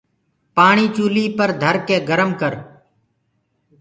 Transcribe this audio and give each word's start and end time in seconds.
پآڻي 0.55 0.85
چوليٚ 0.95 1.33
پر 1.37 1.49
ڌرڪي 1.61 1.97
گرم 2.09 2.29
ڪر۔ 2.41 2.53